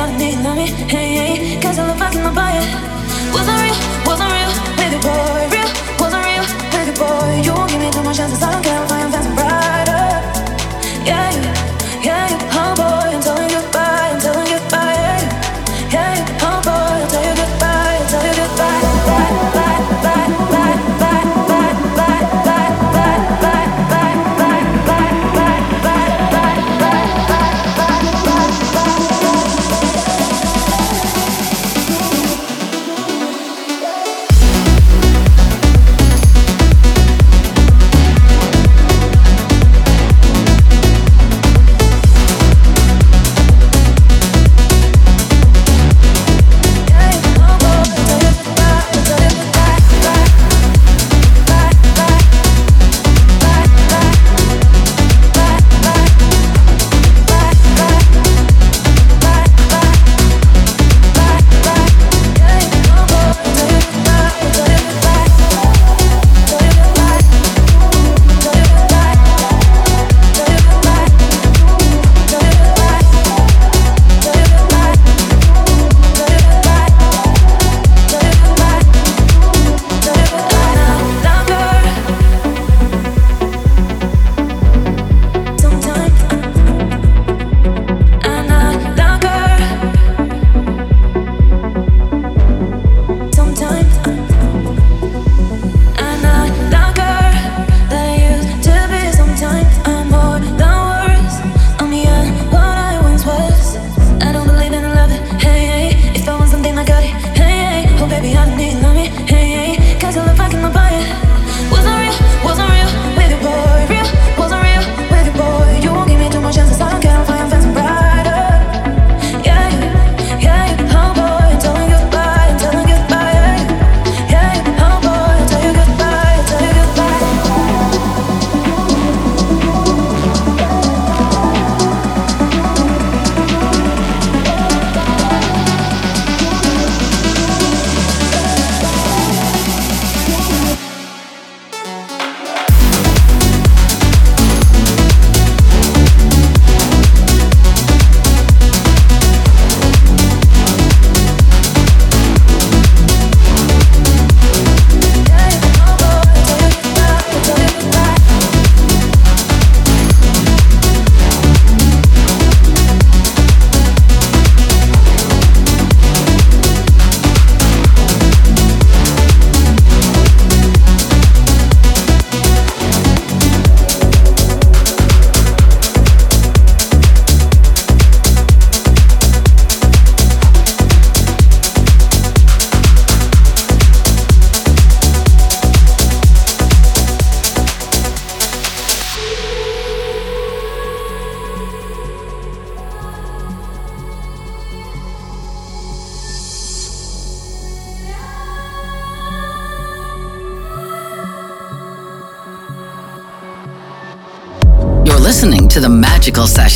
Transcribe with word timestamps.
on 0.00 0.20
a 0.20 0.36
love 0.42 0.56
me, 0.56 0.66
hey, 0.88 1.36
hey 1.36 1.60
Cause 1.60 1.78
I 1.78 1.86
look 1.86 1.98
back 1.98 2.14
in 2.14 2.22
my 2.22 2.34
bio 2.34 2.89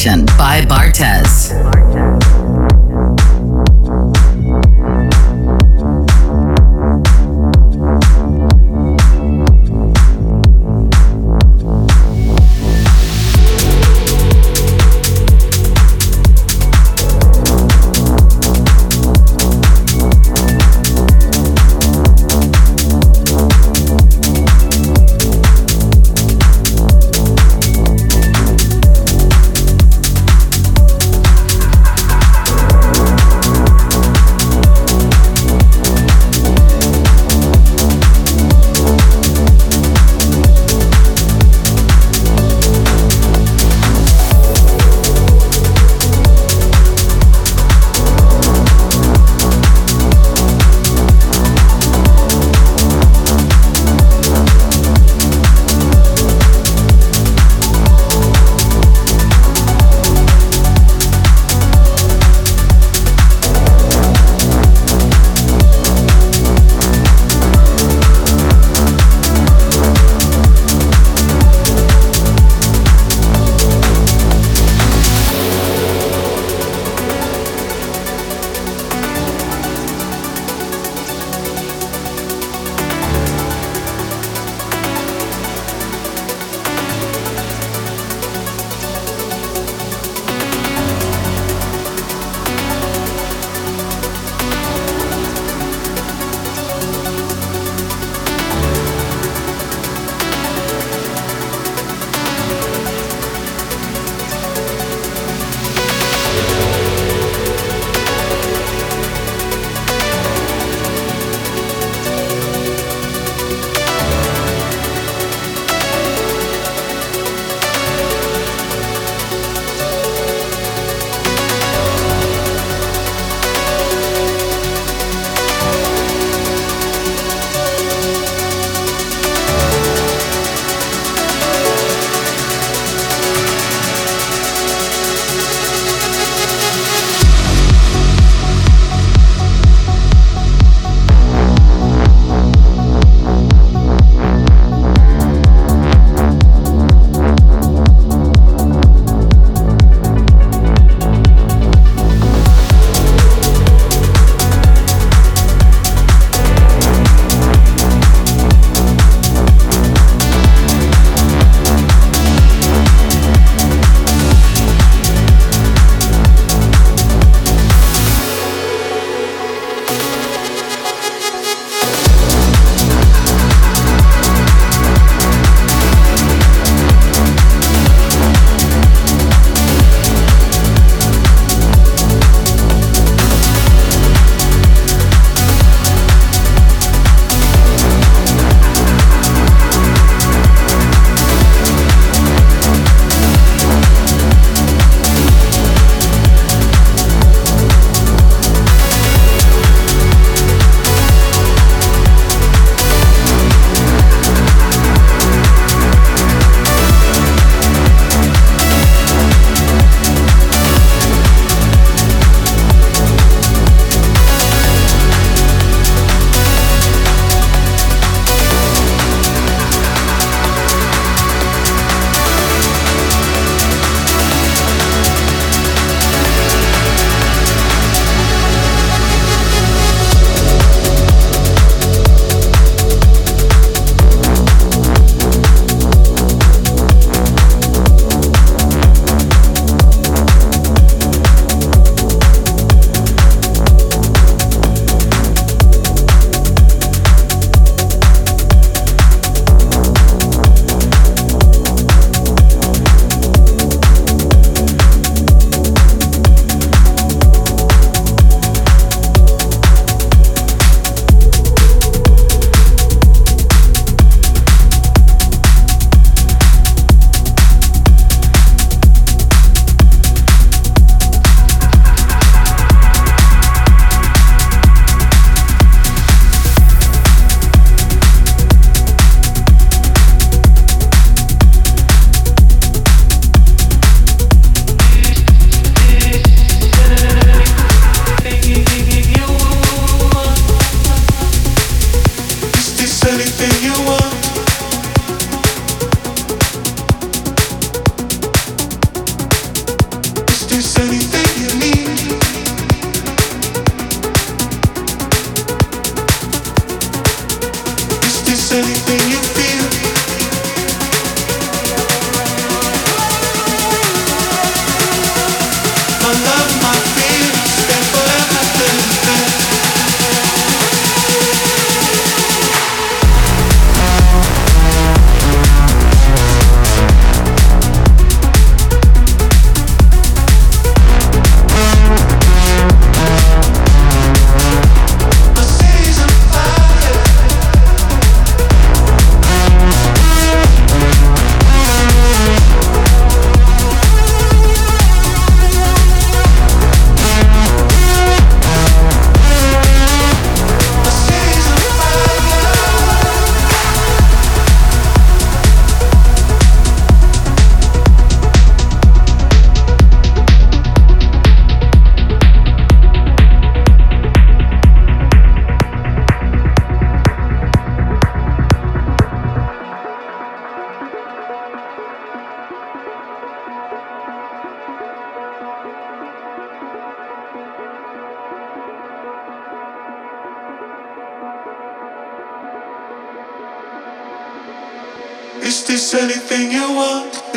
Session 0.04 0.26
by 0.36 0.62
Bartes. 0.66 0.83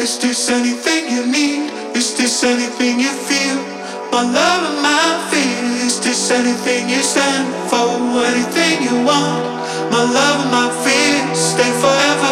Is 0.08 0.18
this 0.20 0.50
anything 0.50 1.12
you 1.12 1.26
need? 1.28 1.70
Is 1.94 2.16
this 2.16 2.42
anything 2.42 2.98
you 2.98 3.12
feel? 3.28 3.58
My 4.10 4.24
love 4.24 4.64
and 4.72 4.82
my 4.82 5.28
fear. 5.30 5.86
Is 5.86 6.00
this 6.00 6.32
anything 6.32 6.88
you 6.88 7.04
stand 7.04 7.52
for? 7.70 7.92
Anything 8.24 8.84
you 8.88 9.04
want? 9.04 9.44
My 9.92 10.04
love 10.08 10.40
and 10.44 10.52
my 10.60 10.70
fear. 10.80 11.36
Stay 11.36 11.72
forever 11.84 12.32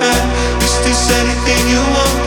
hand. 0.00 0.28
Is 0.64 0.74
this 0.88 1.10
anything 1.20 1.62
you 1.68 1.82
want? 1.92 2.21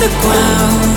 the 0.00 0.08
ground. 0.22 0.89